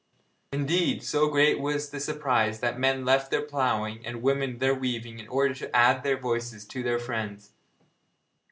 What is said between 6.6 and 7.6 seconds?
to their friends'.